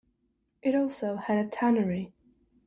[0.63, 2.11] It also had a tannery.